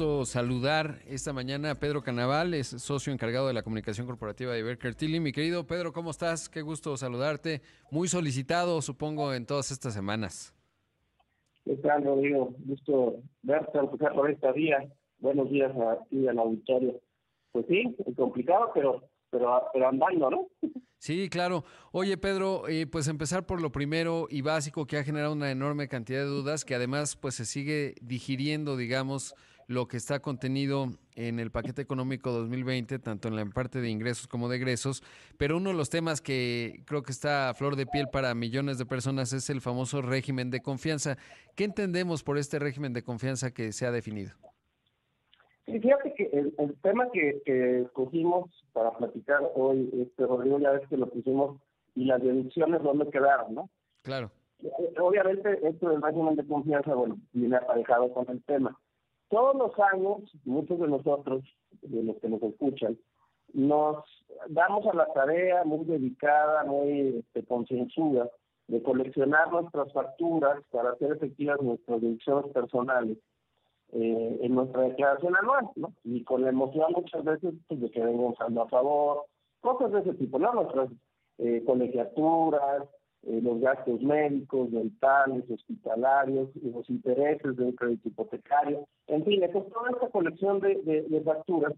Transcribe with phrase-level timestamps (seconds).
[0.00, 4.62] gusto saludar esta mañana a Pedro Canaval, es socio encargado de la comunicación corporativa de
[4.62, 5.20] Berker Tilly.
[5.20, 6.48] Mi querido Pedro, ¿cómo estás?
[6.48, 7.60] Qué gusto saludarte.
[7.90, 10.54] Muy solicitado, supongo, en todas estas semanas.
[11.66, 12.54] ¿Qué tal, Rodrigo?
[12.60, 14.90] Gusto verte, empezar por esta día.
[15.18, 16.98] Buenos días a ti, al auditorio.
[17.52, 20.48] Pues sí, es complicado, pero, pero, pero andando, ¿no?
[20.96, 21.64] Sí, claro.
[21.92, 25.88] Oye, Pedro, eh, pues empezar por lo primero y básico que ha generado una enorme
[25.88, 29.34] cantidad de dudas, que además pues se sigue digiriendo, digamos,
[29.70, 34.26] lo que está contenido en el paquete económico 2020, tanto en la parte de ingresos
[34.26, 35.00] como de egresos,
[35.38, 38.78] pero uno de los temas que creo que está a flor de piel para millones
[38.78, 41.18] de personas es el famoso régimen de confianza.
[41.54, 44.32] ¿Qué entendemos por este régimen de confianza que se ha definido?
[45.66, 50.88] Sí, fíjate que el, tema que, que escogimos para platicar hoy, este Rodrigo, ya ves
[50.88, 51.60] que lo pusimos
[51.94, 53.70] y las deducciones dónde quedaron, ¿no?
[54.02, 54.32] Claro.
[54.98, 58.76] Obviamente esto del régimen de confianza, bueno, viene aparejado con el tema.
[59.30, 61.44] Todos los años, muchos de nosotros,
[61.82, 62.98] de los que nos escuchan,
[63.52, 64.04] nos
[64.48, 68.28] damos a la tarea muy dedicada, muy este, concienzuda,
[68.66, 73.18] de coleccionar nuestras facturas para hacer efectivas nuestras deducciones personales
[73.92, 75.92] eh, en nuestra declaración anual, ¿no?
[76.04, 78.30] Y con la emoción muchas veces pues, de que venga
[78.62, 79.24] a favor,
[79.60, 80.54] cosas de ese tipo, ¿no?
[80.54, 80.88] Nuestras
[81.38, 82.84] eh, colegiaturas,
[83.26, 89.90] eh, los gastos médicos, dentales, hospitalarios, los intereses de un crédito hipotecario, en fin, toda
[89.90, 90.76] esta colección de,
[91.08, 91.74] de, facturas,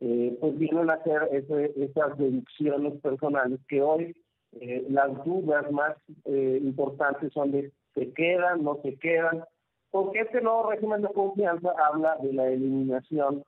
[0.00, 0.94] eh, pues vienen a
[1.30, 4.14] ese, esas deducciones personales que hoy
[4.60, 9.44] eh, las dudas más eh, importantes son de se quedan, no se quedan,
[9.90, 13.44] porque este nuevo régimen de confianza habla de la eliminación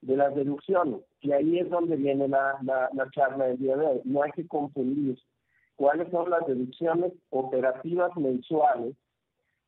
[0.00, 4.00] de las deducciones, y ahí es donde viene la, la, charla del día de hoy.
[4.04, 5.18] No hay que confundir
[5.78, 8.96] cuáles son las deducciones operativas mensuales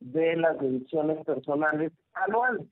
[0.00, 2.67] de las deducciones personales anuales.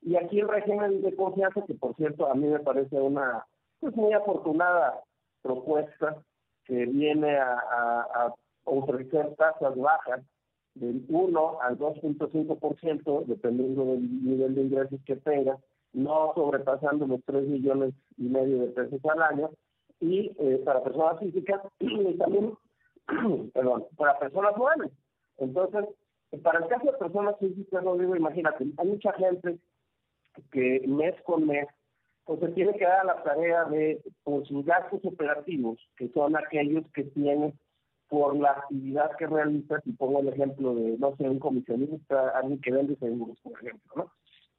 [0.00, 3.44] Y aquí el régimen de confianza, que por cierto a mí me parece una
[3.78, 5.00] pues muy afortunada
[5.42, 6.16] propuesta
[6.64, 10.22] que viene a, a ofrecer tasas bajas
[10.74, 15.58] del 1 al 2.5%, dependiendo del nivel de ingresos que tenga,
[15.92, 19.50] no sobrepasando los 3 millones y medio de pesos al año,
[20.02, 22.52] y eh, para personas físicas y también,
[23.54, 24.92] perdón, para personas jóvenes.
[25.38, 25.86] Entonces,
[26.42, 29.58] para el caso de personas físicas, no digo, imagínate, hay mucha gente
[30.50, 31.66] que mes con mes
[32.24, 36.84] pues se tiene que dar la tarea de, por sus gastos operativos, que son aquellos
[36.94, 37.58] que tienen
[38.08, 42.60] por la actividad que realiza, y pongo el ejemplo de, no sé, un comisionista, alguien
[42.60, 44.12] que vende seguros, por ejemplo, ¿no?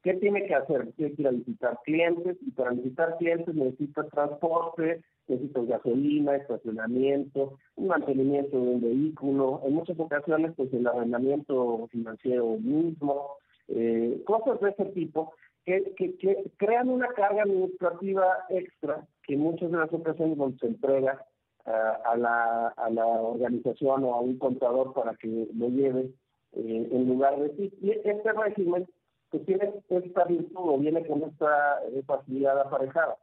[0.04, 0.92] ¿Qué tiene que hacer?
[0.98, 7.58] Tiene que ir a visitar clientes, y para visitar clientes necesita transporte, necesita gasolina, estacionamiento,
[7.76, 13.38] un mantenimiento de un vehículo, en muchas ocasiones, pues el arrendamiento financiero mismo,
[13.70, 15.34] eh, cosas de ese tipo,
[15.66, 21.26] que, que, crean una carga administrativa extra que muchas de las ocasiones se entrega
[21.66, 26.10] a, la, a la organización o a un contador para que lo lleve
[26.52, 27.74] eh, en lugar de sí.
[27.82, 28.86] Y este régimen
[29.34, 33.18] que tiene esta virtud o viene con esta eh, facilidad aparejada,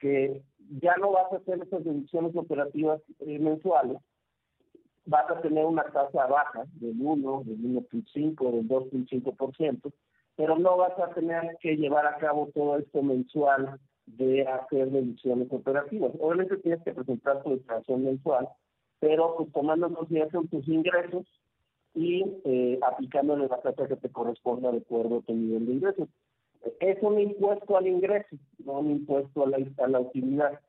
[0.00, 0.42] que
[0.80, 3.98] ya no vas a hacer esas deducciones operativas eh, mensuales,
[5.06, 9.92] vas a tener una tasa baja del 1, del 1.5, del 2.5%,
[10.34, 15.46] pero no vas a tener que llevar a cabo todo esto mensual de hacer deducciones
[15.52, 16.10] operativas.
[16.18, 18.48] Obviamente tienes que presentar tu declaración mensual,
[18.98, 21.24] pero pues tomando en consideración tus ingresos
[21.94, 26.08] y eh, aplicándole la tasa que te corresponda de acuerdo a tu nivel de ingresos.
[26.80, 30.60] Es un impuesto al ingreso, no un impuesto a la, a la utilidad.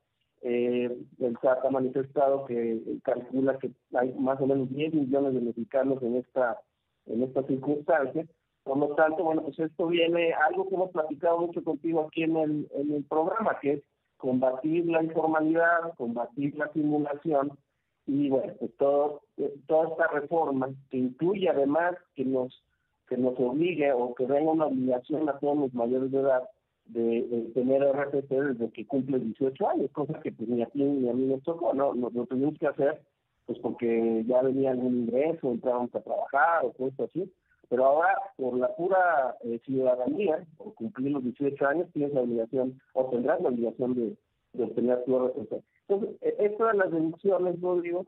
[0.42, 5.42] Eh, el SAT ha manifestado que calcula que hay más o menos 10 millones de
[5.42, 6.60] mexicanos en esta
[7.06, 8.26] en esta circunstancia
[8.64, 12.38] por lo tanto, bueno, pues esto viene, algo que hemos platicado mucho contigo aquí en
[12.38, 13.84] el, en el programa, que es
[14.18, 17.58] combatir la informalidad, combatir la simulación
[18.06, 19.22] y bueno, pues todo,
[19.68, 22.64] toda esta reforma que incluye además que nos
[23.08, 26.44] que nos obligue o que venga una obligación a todos los mayores de edad
[26.86, 31.10] de, tener RFC desde que cumple 18 años, cosa que pues ni a ti ni
[31.10, 31.94] a mí nos tocó, ¿no?
[31.94, 33.02] Nos lo tuvimos que hacer
[33.46, 37.30] pues porque ya venía algún ingreso, entrábamos a trabajar o cosas así
[37.74, 42.80] pero ahora, por la pura eh, ciudadanía, por cumplir los 18 años, tienes la obligación,
[42.94, 44.16] o tendrás la obligación de,
[44.54, 45.64] de obtener RFC.
[45.88, 48.06] Entonces, e, esto de las deducciones, Rodrigo,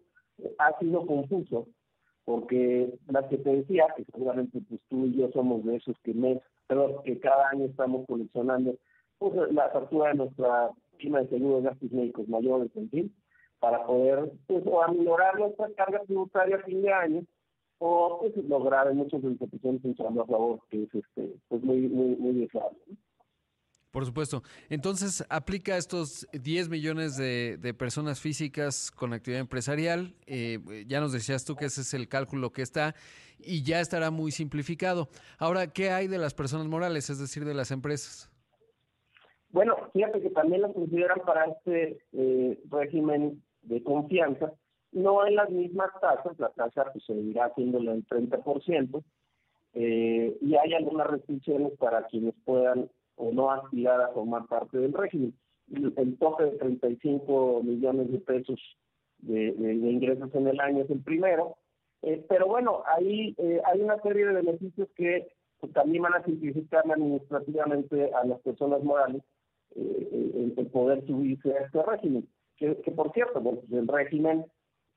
[0.58, 1.68] ha sido confuso,
[2.26, 6.14] porque la que te decía, que seguramente pues tú y yo somos de esos que
[6.14, 8.76] mes, pero que cada año estamos coleccionando
[9.18, 13.16] pues, la factura de nuestra prima de seguro de gastos médicos mayores, en fin,
[13.60, 17.24] para poder pues, o aminorar nuestra carga tributaria a fin de año
[17.80, 21.82] o pues, lograr en muchas instituciones un trabajo a favor que es este pues muy
[21.88, 22.80] muy muy deseable.
[23.96, 24.44] Por supuesto.
[24.70, 30.14] Entonces, aplica estos 10 millones de, personas físicas con actividad empresarial.
[30.28, 32.94] Eh, ya nos decías tú que ese es el cálculo que está
[33.40, 35.08] y ya estará muy simplificado.
[35.40, 38.30] Ahora, ¿qué hay de las personas morales, es decir, de las empresas?
[39.52, 44.52] Bueno, fíjate que también las consideran para este eh, régimen de confianza.
[44.92, 49.02] No en las mismas tasas, la tasa pues, seguirá haciéndolo el 30%,
[49.76, 54.94] eh, y hay algunas restricciones para quienes puedan o no aspirar a formar parte del
[54.94, 55.34] régimen.
[55.72, 58.60] El, tope de 35 millones de pesos
[59.20, 61.58] de, ingresos en el año es el primero,
[62.02, 65.28] eh, pero bueno, ahí eh, hay una serie de beneficios que
[65.60, 69.24] pues, también van a simplificar administrativamente a las personas morales
[69.76, 72.28] eh, el, poder subirse a este régimen.
[72.58, 74.46] Que, por cierto, pues, el régimen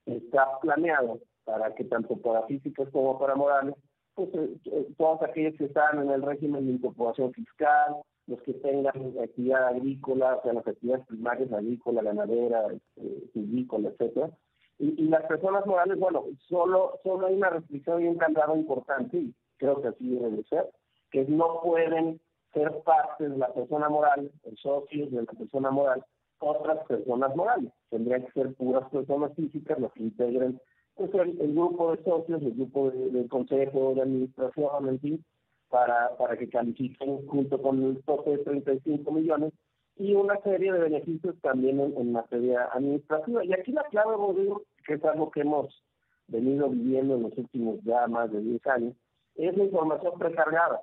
[0.06, 3.74] está planeado para que tanto para físicos como para morales
[4.18, 7.96] pues, eh, eh, todos aquellos que están en el régimen de incorporación fiscal,
[8.28, 14.30] los que tengan actividad agrícola, o sea, las actividades primarias, agrícola, ganadera, eh, etcétera.
[14.78, 19.34] Y, las personas morales, bueno, solo, solo hay una restricción y un candado importante, y
[19.56, 20.70] creo que así debe de ser,
[21.10, 22.20] que no pueden
[22.52, 26.04] ser parte de la persona moral, socios de la persona moral,
[26.38, 27.72] otras personas morales.
[27.90, 30.60] Tendrían que ser puras personas físicas las que integren
[30.94, 35.24] pues el, grupo de socios, el grupo del consejo de administración, en fin,
[35.70, 39.52] para, para que califiquen junto con el tope de 35 millones
[39.96, 43.44] y una serie de beneficios también en, materia administrativa.
[43.44, 45.82] Y aquí la clave, Rodrigo, que es algo que hemos
[46.28, 48.94] venido viviendo en los últimos ya más de 10 años,
[49.34, 50.82] es la información precargada,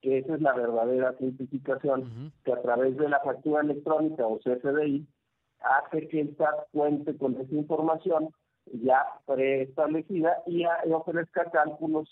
[0.00, 5.06] que esa es la verdadera simplificación, que a través de la factura electrónica o CFDI
[5.60, 8.30] hace que el SAT cuente con esa información
[8.66, 12.08] ya preestablecida y, ofrezca cálculos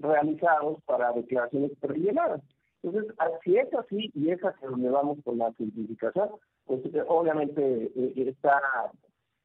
[0.00, 2.42] pre-realizados para declaraciones prellenadas.
[2.82, 3.12] Entonces,
[3.44, 6.30] si es así y es hacia donde vamos con la simplificación,
[6.64, 8.60] pues eh, obviamente eh, está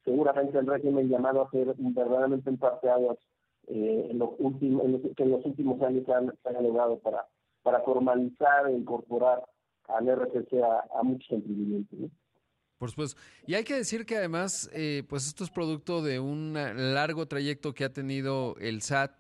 [0.06, 3.18] seguramente el régimen llamado a ser verdaderamente emparteados
[3.68, 7.26] eh, en, los últimos, en que los últimos años se han, logrado para,
[7.84, 9.44] formalizar e incorporar
[9.88, 12.00] al RCC a, a muchos emprendimientos.
[12.00, 12.10] ¿no?
[12.84, 13.22] Por supuesto.
[13.48, 17.74] Y hay que decir que además, eh, pues esto es producto de un largo trayecto
[17.74, 19.14] que ha tenido el SAT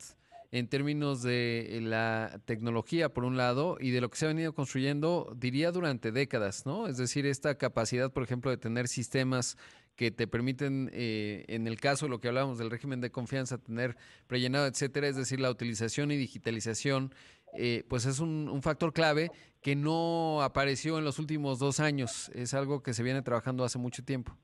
[0.53, 4.53] en términos de la tecnología, por un lado, y de lo que se ha venido
[4.53, 6.85] construyendo, diría, durante décadas, ¿no?
[6.85, 9.57] Es decir, esta capacidad, por ejemplo, de tener sistemas
[9.95, 13.57] que te permiten, eh, en el caso de lo que hablábamos del régimen de confianza,
[13.57, 13.95] tener
[14.27, 17.15] prellenado, etcétera, es decir, la utilización y digitalización,
[17.55, 22.29] eh, pues es un, un, factor clave que no apareció en los últimos dos años.
[22.35, 24.37] Es algo que se viene trabajando hace mucho tiempo.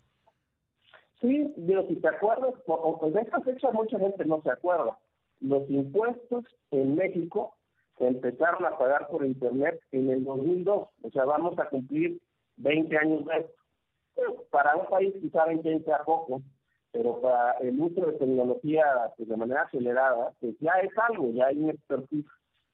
[1.21, 4.97] Sí, digo, si te acuerdas, o, de esta fecha mucha gente no se acuerda.
[5.41, 7.55] Los impuestos en México
[7.97, 10.87] se empezaron a pagar por Internet en el 2002.
[11.01, 12.19] O sea, vamos a cumplir
[12.57, 14.45] 20 años de esto.
[14.51, 16.41] para un país quizá 20 años sea poco,
[16.91, 21.47] pero para el uso de tecnología pues, de manera acelerada, pues ya es algo, ya
[21.47, 22.25] hay un expertise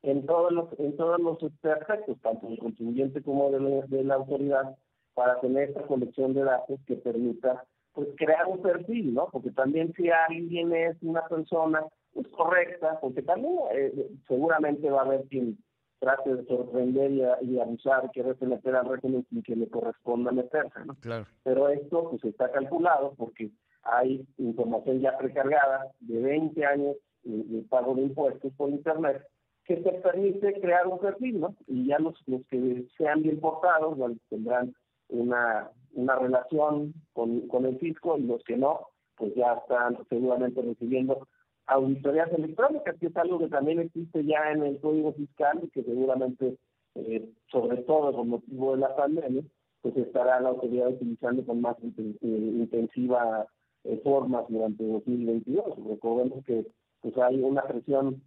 [0.03, 4.77] en todos los en todos los aspectos, tanto del contribuyente como de la, autoridad,
[5.15, 7.63] para tener esta colección de datos que permita
[7.93, 9.29] pues crear un perfil, ¿no?
[9.31, 11.83] Porque también si alguien es una persona
[12.15, 15.57] pues, correcta, porque también eh, seguramente va a haber quien
[15.99, 20.95] trate de sorprender y, abusar, que meter al régimen sin que le corresponda meterse, ¿no?
[20.95, 21.25] Claro.
[21.43, 23.51] Pero esto pues está calculado porque
[23.83, 29.21] hay información ya precargada de 20 años de pago de impuestos por Internet
[29.65, 31.55] que te permite crear un perfil, ¿no?
[31.67, 33.97] Y ya los, los que sean bien portados
[34.29, 34.73] tendrán
[35.09, 40.61] una, una relación con, con el fisco y los que no, pues ya están seguramente
[40.61, 41.27] recibiendo
[41.67, 45.83] auditorías electrónicas, que es algo que también existe ya en el Código Fiscal y que
[45.83, 46.57] seguramente,
[46.95, 49.43] eh, sobre todo por motivo de la pandemia,
[49.81, 53.45] pues estará la autoridad utilizando con más eh, intensiva
[53.83, 55.65] eh, formas durante 2022.
[55.87, 56.65] Recordemos que
[57.01, 58.21] pues hay una presión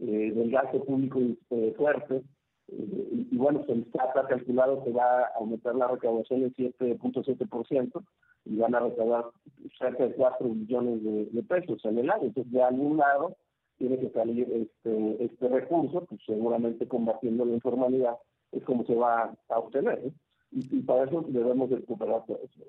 [0.00, 1.20] eh, del gasto público
[1.50, 2.22] eh, fuerte.
[2.68, 8.02] Eh, y, bueno, se está calculado que va a aumentar la recaudación en 7.7%
[8.44, 9.26] y van a recaudar
[9.78, 12.24] cerca de 4 billones de, pesos en el año.
[12.24, 13.36] Entonces, de algún lado
[13.78, 18.16] tiene que salir este, este recurso, pues seguramente combatiendo la informalidad
[18.52, 20.12] es como se va a obtener.
[20.50, 22.60] Y, para eso debemos recuperar todo eso.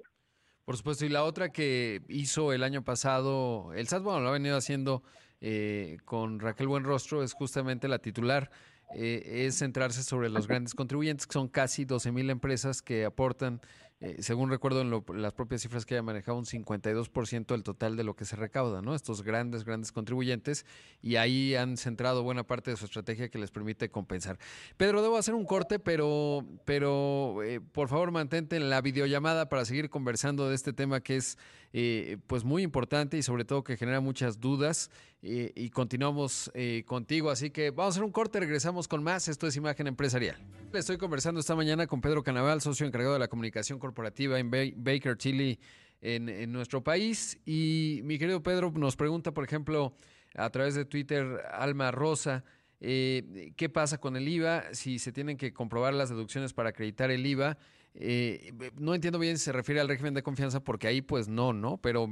[0.64, 4.34] Por supuesto, y la otra que hizo el año pasado, el SAT, bueno, lo ha
[4.34, 5.04] venido haciendo
[5.42, 8.50] eh, con Raquel Buenrostro, es justamente la titular,
[8.96, 13.60] eh, es centrarse sobre los grandes contribuyentes, que son casi 12 mil empresas que aportan
[14.04, 18.04] eh, según recuerdo en las propias cifras que haya manejado, un 52% del total de
[18.04, 18.96] lo que se recauda, ¿no?
[18.96, 20.66] Estos grandes, grandes contribuyentes,
[21.02, 24.38] y ahí han centrado buena parte de su estrategia que les permite compensar.
[24.76, 29.64] Pedro, debo hacer un corte, pero, pero eh, por favor mantente en la videollamada para
[29.64, 31.38] seguir conversando de este tema que es
[31.72, 34.92] eh, pues muy importante y sobre todo que genera muchas dudas.
[35.26, 36.52] y continuamos
[36.86, 39.30] contigo, así que vamos a hacer un corte, regresamos con más.
[39.30, 40.36] Esto es Imagen Empresarial.
[40.74, 44.50] Estoy conversando esta mañana con Pedro Canaval, socio encargado de la comunicación corporativa corporativa en
[44.50, 45.60] Baker Chile
[46.02, 47.40] en, nuestro país.
[47.46, 49.94] Y mi querido Pedro nos pregunta, por ejemplo,
[50.36, 52.44] a través de Twitter, Alma Rosa,
[52.82, 54.74] eh, ¿qué pasa con el IVA?
[54.74, 57.58] Si se tienen que comprobar las deducciones para acreditar el IVA.
[57.94, 61.54] Eh, no entiendo bien si se refiere al régimen de confianza, porque ahí pues no,
[61.54, 61.78] ¿no?
[61.78, 62.10] Pero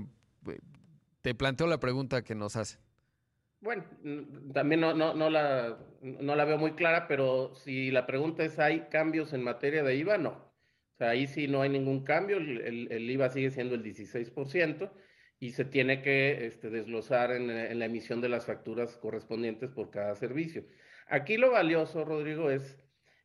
[0.48, 0.60] eh,
[1.22, 2.78] te planteo la pregunta que nos hace.
[3.60, 3.84] Bueno,
[4.54, 8.58] también no, no, no, la, no la veo muy clara, pero si la pregunta es,
[8.58, 10.18] ¿hay cambios en materia de IVA?
[10.18, 10.51] No
[11.02, 14.92] ahí sí no hay ningún cambio, el, IVA sigue siendo el 16%
[15.40, 17.48] y se tiene que este, desglosar en,
[17.80, 20.64] la emisión de las facturas correspondientes por cada servicio.
[21.08, 22.78] Aquí lo valioso, Rodrigo, es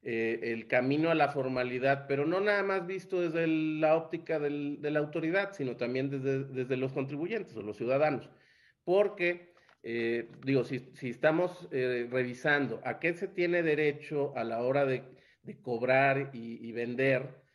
[0.03, 4.91] eh, el camino a la formalidad, pero no nada más visto desde la óptica de
[4.91, 8.31] la autoridad, sino también desde, los contribuyentes o los ciudadanos.
[8.85, 9.53] Porque,
[9.83, 15.03] eh, digo, si, estamos eh, revisando a qué se tiene derecho a la hora de,
[15.63, 17.46] cobrar y vender,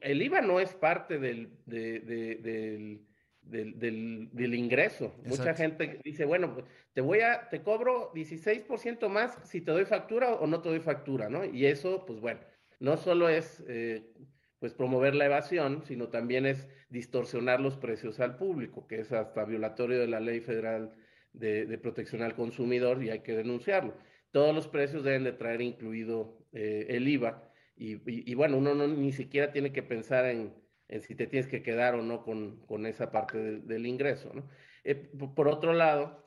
[0.00, 3.00] el IVA no es parte del, del,
[3.42, 5.14] del, ingreso.
[5.24, 9.84] Mucha gente dice, bueno, pues, te voy a, te cobro 16% más si te doy
[9.84, 11.44] factura o no te doy factura, ¿no?
[11.44, 12.40] Y eso, pues bueno,
[12.78, 14.12] no solo es eh,
[14.58, 19.44] pues promover la evasión, sino también es distorsionar los precios al público, que es hasta
[19.44, 20.94] violatorio de la ley federal
[21.32, 23.94] de, protección al consumidor y hay que denunciarlo.
[24.32, 27.49] Todos los precios deben de traer incluido eh, el IVA
[27.82, 30.52] y, bueno, uno no, ni siquiera tiene que pensar en,
[31.00, 34.30] si te tienes que quedar o no con, esa parte del ingreso.
[34.84, 34.94] Eh,
[35.34, 36.26] por otro lado,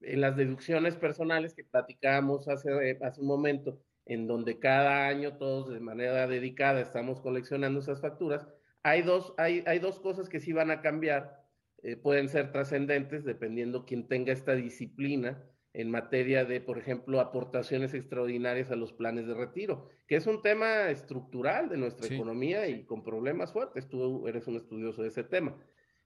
[0.00, 5.68] en las deducciones personales que platicábamos hace, hace un momento, en donde cada año todos
[5.68, 8.48] de manera dedicada estamos coleccionando esas facturas,
[8.82, 11.44] hay dos, hay, hay dos cosas que sí van a cambiar,
[11.82, 15.42] eh, pueden ser trascendentes dependiendo quién tenga esta disciplina
[15.74, 20.40] en materia de, por ejemplo, aportaciones extraordinarias a los planes de retiro, que es un
[20.40, 23.88] tema estructural de nuestra economía y con problemas fuertes.
[23.88, 25.56] Tú eres un estudioso de ese tema.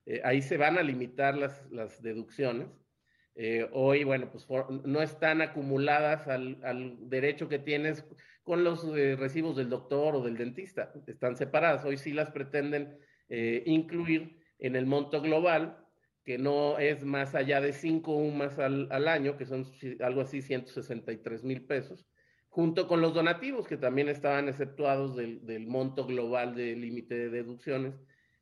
[0.06, 2.68] Eh, ahí se van a limitar las, las deducciones.
[3.34, 4.46] Eh, hoy, bueno, pues
[4.84, 8.06] no están acumuladas al, al, derecho que tienes
[8.42, 10.94] con los eh, recibos del doctor o del dentista.
[11.06, 11.84] Están separadas.
[11.84, 12.98] Hoy sí las pretenden
[13.66, 15.86] incluir en el monto global
[16.28, 19.64] que no es más allá de 5 UMAS al, año, que son
[20.00, 22.06] algo así 163 mil pesos,
[22.50, 27.30] junto con los donativos que también estaban exceptuados del, del monto global de límite de
[27.30, 27.94] deducciones,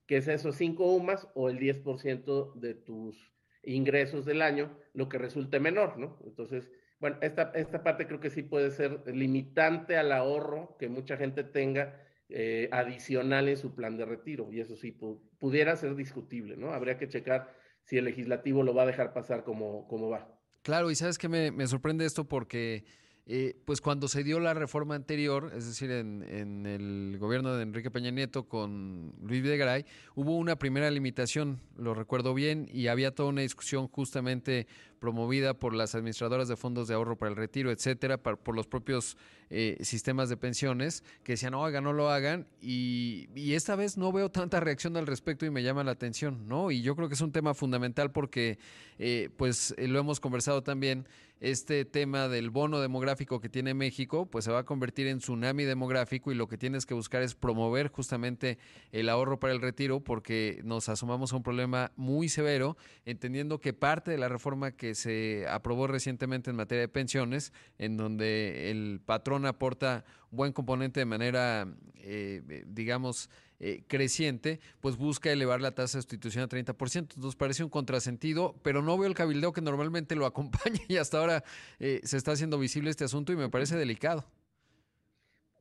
[0.05, 5.19] que es esos 5 UMAS o el 10% de tus ingresos del año, lo que
[5.19, 6.19] resulte menor, ¿no?
[6.25, 11.17] Entonces, bueno, esta, esta parte creo que sí puede ser limitante al ahorro que mucha
[11.17, 14.91] gente tenga eh, adicional en su plan de retiro, y eso sí
[15.39, 16.73] pudiera ser discutible, ¿no?
[16.73, 17.56] Habría que checar
[17.87, 20.29] si el legislativo lo va a dejar pasar como, como va.
[20.63, 22.85] Claro, y sabes que me, me sorprende esto porque
[23.29, 27.63] eh, pues cuando se dio la reforma anterior, es decir, en, en, el gobierno de
[27.63, 29.85] Enrique Peña Nieto con Luis Videgaray,
[30.17, 34.67] hubo una primera limitación, lo recuerdo bien, y había toda una discusión justamente
[34.99, 39.17] promovida por las administradoras de fondos de ahorro para el retiro, etcétera, por los propios
[39.49, 44.31] eh, sistemas de pensiones, que decían, hagan, no lo hagan, y, esta vez no veo
[44.31, 46.71] tanta reacción al respecto y me llama la atención, ¿no?
[46.71, 48.59] Y yo creo que es un tema fundamental porque,
[48.99, 51.07] eh, pues, lo hemos conversado también,
[51.41, 55.65] este tema del bono demográfico que tiene México, pues se va a convertir en tsunami
[55.65, 58.59] demográfico y lo que tienes que buscar es promover justamente
[58.91, 63.75] el ahorro para el retiro porque nos asomamos a un problema muy severo, entendiendo que
[63.75, 69.01] parte de la reforma que se aprobó recientemente en materia de pensiones, en donde el
[69.05, 75.97] patrón aporta buen componente de manera, eh, digamos, eh, creciente, pues busca elevar la tasa
[75.97, 77.15] de sustitución a 30%.
[77.15, 81.19] Entonces parece un contrasentido, pero no veo el cabildeo que normalmente lo acompaña y hasta
[81.19, 81.45] ahora
[81.79, 84.27] eh, se está haciendo visible este asunto y me parece delicado.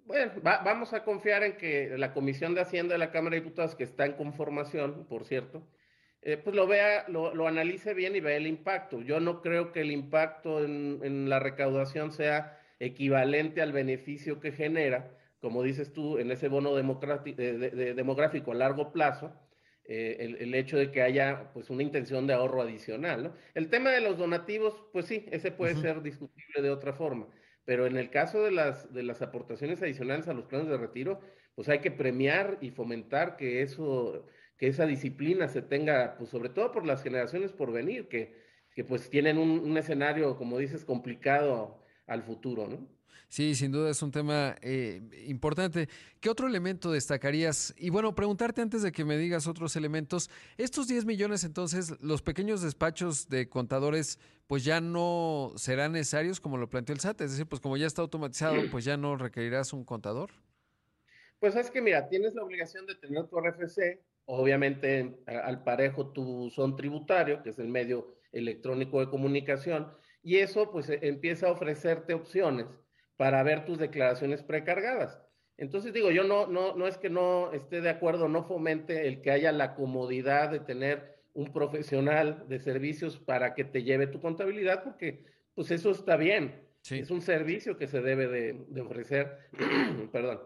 [0.05, 3.75] Bueno, vamos a confiar en que la Comisión de Hacienda de la Cámara de Diputados,
[3.75, 5.65] que está en conformación, por cierto,
[6.25, 9.01] eh, pues lo vea, lo, analice bien y vea el impacto.
[9.01, 14.51] Yo no creo que el impacto en, en la recaudación sea equivalente al beneficio que
[14.51, 19.31] genera, como dices tú, en ese bono demográfico a largo plazo,
[19.87, 23.35] eh, el, hecho de que haya pues una intención de ahorro adicional.
[23.53, 27.27] El tema de los donativos, pues sí, ese puede ser discutible de otra forma,
[27.65, 31.21] pero en el caso de las, de las aportaciones adicionales a los planes de retiro,
[31.53, 34.25] pues hay que premiar y fomentar que eso,
[34.57, 38.35] que esa disciplina se tenga, pues sobre todo por las generaciones por venir, que,
[38.73, 42.95] que pues tienen un, un escenario, como dices, complicado al futuro, ¿no?
[43.35, 45.89] Sí, sin duda es un tema eh, importante.
[46.19, 47.73] ¿Qué otro elemento destacarías?
[47.77, 52.21] Y bueno, preguntarte antes de que me digas otros elementos, estos 10 millones entonces, los
[52.21, 57.31] pequeños despachos de contadores, pues ya no serán necesarios como lo planteó el SAT, es
[57.31, 60.31] decir, pues como ya está automatizado, pues ya no requerirás un contador.
[61.39, 66.49] Pues es que mira, tienes la obligación de tener tu RFC, obviamente al parejo tu
[66.49, 69.91] son tributario, que es el medio electrónico de comunicación,
[70.23, 72.67] y eso pues e, empieza a ofrecerte opciones
[73.17, 75.21] para ver tus declaraciones precargadas.
[75.57, 79.21] Entonces digo, yo no, no, no es que no esté de acuerdo, no fomente el
[79.21, 84.19] que haya la comodidad de tener un profesional de servicios para que te lleve tu
[84.19, 86.65] contabilidad, porque pues eso está bien.
[86.89, 89.39] Es un servicio que se debe de, de ofrecer,
[90.11, 90.41] perdón,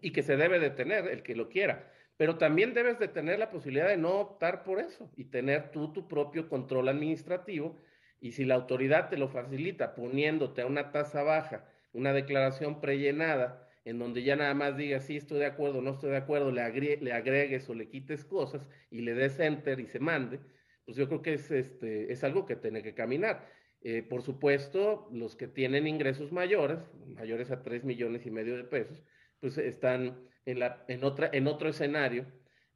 [0.00, 1.92] y que se debe de tener el que lo quiera.
[2.20, 5.90] Pero también debes de tener la posibilidad de no optar por eso y tener tú
[5.94, 7.80] tu propio control administrativo.
[8.20, 13.66] Y si la autoridad te lo facilita poniéndote a una tasa baja, una declaración prellenada
[13.86, 16.60] en donde ya nada más digas, sí, estoy de acuerdo, no estoy de acuerdo, le,
[16.60, 20.40] agregues o le quites cosas y le des enter y se mande,
[20.84, 23.48] pues yo creo que es, este, es algo que tiene que caminar.
[23.80, 28.64] Eh, por supuesto, los que tienen ingresos mayores, mayores a 3 millones y medio de
[28.64, 29.02] pesos,
[29.40, 32.26] pues están en, la, en, otra, en otro escenario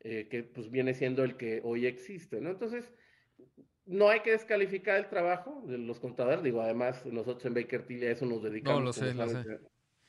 [0.00, 2.50] eh, que pues viene siendo el que hoy existe, ¿no?
[2.50, 2.92] Entonces,
[3.86, 8.06] no hay que descalificar el trabajo de los contadores, digo, además nosotros en Baker Tilly
[8.06, 9.00] a eso nos dedicamos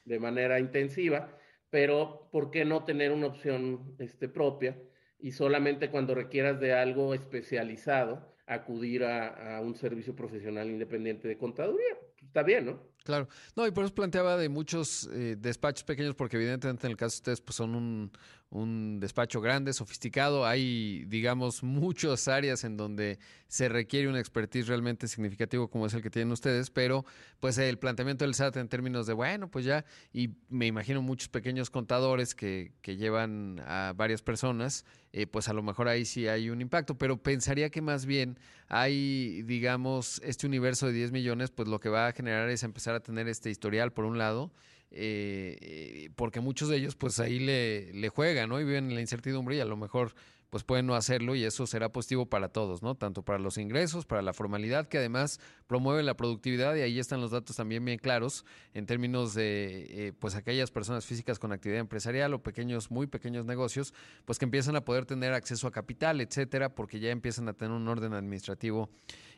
[0.05, 1.35] De, manera intensiva,
[1.69, 4.77] pero ¿por qué no tener una opción este, propia
[5.19, 11.38] y solamente cuando requieras de algo especializado acudir a, a un servicio profesional independiente de
[11.38, 11.97] contaduría?
[12.21, 12.95] Está bien, ¿no?
[13.05, 16.97] Claro, no, y por eso planteaba de muchos eh, despachos pequeños, porque evidentemente en el
[16.97, 18.12] caso de ustedes pues son un,
[18.55, 20.45] un despacho grande, sofisticado.
[20.45, 26.01] Hay, digamos, muchas áreas en donde se requiere un expertise realmente significativo como es el
[26.01, 27.05] que tienen ustedes, pero
[27.39, 31.27] pues el planteamiento del SAT en términos de, bueno, pues ya, y me imagino muchos
[31.27, 36.27] pequeños contadores que, que llevan a varias personas, eh, pues a lo mejor ahí sí
[36.27, 41.51] hay un impacto, pero pensaría que más bien hay, digamos, este universo de 10 millones,
[41.51, 44.51] pues lo que va a generar es empezar a tener este historial por un lado
[44.96, 48.60] eh, porque muchos de ellos pues ahí le, le juegan, ¿no?
[48.60, 50.16] Y viven en la incertidumbre y a lo mejor
[50.55, 52.96] pues pueden no hacerlo y eso será positivo para todos, ¿no?
[52.96, 57.20] Tanto para los ingresos, para la formalidad, que además promueve la productividad y ahí están
[57.20, 61.81] los datos también bien claros en términos de, eh, pues aquellas personas físicas con actividad
[61.81, 66.22] empresarial o pequeños, muy pequeños negocios, pues que empiezan a poder tener acceso a capital,
[66.22, 68.90] etcétera, porque ya empiezan a tener un orden administrativo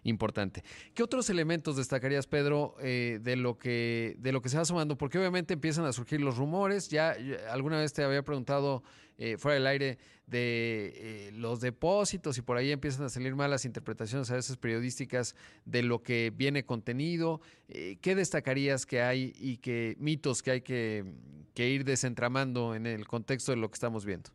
[0.07, 0.63] importante.
[0.93, 4.97] ¿Qué otros elementos destacarías, Pedro, eh, de, lo que, de lo que se va sumando?
[4.97, 6.89] Porque obviamente empiezan a surgir los rumores.
[6.89, 7.15] Ya,
[7.51, 8.83] alguna vez te había preguntado
[9.17, 13.65] eh, fuera del aire de eh, los depósitos y por ahí empiezan a salir malas
[13.65, 17.41] interpretaciones a veces periodísticas de lo que viene contenido.
[17.67, 21.03] ¿Qué destacarías que hay y qué mitos que hay que,
[21.53, 24.29] que ir desentramando en el contexto de lo que estamos viendo?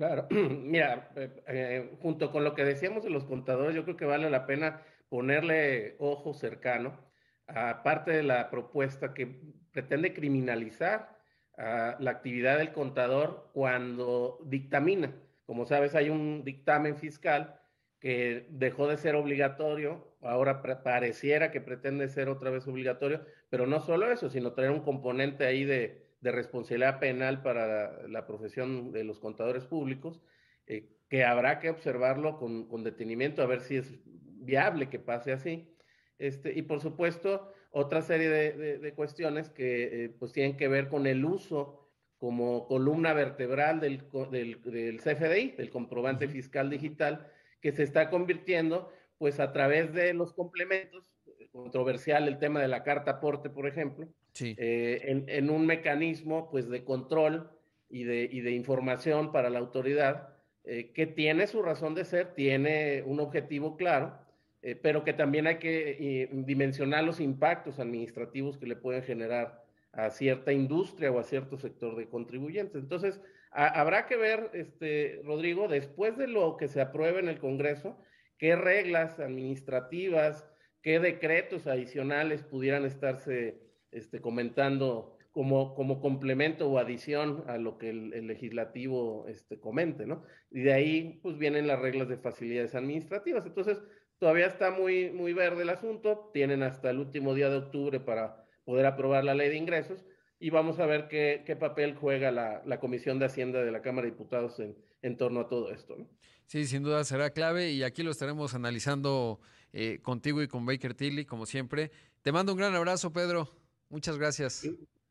[0.00, 4.06] Claro, mira, eh, eh, junto con lo que decíamos de los contadores, yo creo que
[4.06, 6.98] vale la pena ponerle ojo cercano
[7.46, 9.26] a parte de la propuesta que
[9.72, 11.18] pretende criminalizar
[11.58, 15.14] la actividad del contador cuando dictamina.
[15.44, 17.60] Como sabes, hay un dictamen fiscal
[17.98, 23.80] que dejó de ser obligatorio, ahora pareciera que pretende ser otra vez obligatorio, pero no
[23.80, 29.04] solo eso, sino tener un componente ahí de, de responsabilidad penal para la, profesión de
[29.04, 30.20] los contadores públicos,
[30.66, 35.74] eh, que habrá que observarlo con, detenimiento a ver si es viable que pase así.
[36.18, 41.06] Este, y por supuesto, otra serie de, cuestiones que eh, pues tienen que ver con
[41.06, 47.26] el uso como columna vertebral del, del, del CFDI, del comprobante fiscal digital,
[47.62, 51.04] que se está convirtiendo pues a través de los complementos
[51.52, 54.08] controversial el tema de la carta aporte, por ejemplo,
[54.42, 57.50] eh, en, un mecanismo pues, de control
[57.88, 62.34] y de, y de información para la autoridad eh, que tiene su razón de ser,
[62.34, 64.18] tiene un objetivo claro,
[64.62, 70.10] eh, pero que también hay que dimensionar los impactos administrativos que le pueden generar a
[70.10, 72.76] cierta industria o a cierto sector de contribuyentes.
[72.76, 77.98] Entonces, habrá que ver, este, Rodrigo, después de lo que se apruebe en el Congreso,
[78.38, 80.46] qué reglas administrativas,
[80.82, 83.58] qué decretos adicionales pudieran estarse
[83.92, 90.24] este, comentando como, como complemento o adición a lo que el, legislativo este, comente, ¿no?
[90.50, 93.46] Y de ahí, pues vienen las reglas de facilidades administrativas.
[93.46, 93.82] Entonces,
[94.18, 98.40] todavía está muy, muy verde el asunto, tienen hasta el último día de octubre para,
[98.70, 100.04] poder aprobar la ley de ingresos
[100.38, 104.12] y vamos a ver qué, papel juega la, Comisión de Hacienda de la Cámara de
[104.12, 105.96] Diputados en, en torno a todo esto.
[105.98, 106.08] ¿no?
[106.46, 109.40] Sí, sin duda será clave y aquí lo estaremos analizando
[109.72, 111.90] eh, contigo y con Baker Tilly, como siempre.
[112.22, 113.50] Te mando un gran abrazo, Pedro.
[113.90, 114.66] Muchas gracias.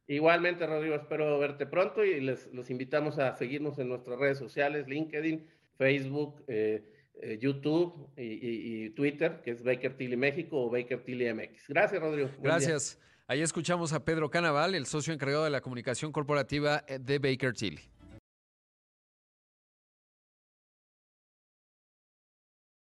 [0.08, 4.88] Igualmente, Rodrigo, espero verte pronto y les los invitamos a seguirnos en nuestras redes sociales,
[4.88, 6.84] LinkedIn, Facebook, eh,
[7.22, 11.68] eh, YouTube y, y, y, Twitter, que es Baker Tilly México o Baker Tilly MX.
[11.68, 12.30] Gracias, Rodrigo.
[12.42, 12.98] Gracias.
[13.28, 17.82] Ahí escuchamos a Pedro Canaval, el socio encargado de la comunicación corporativa de Baker Tilly.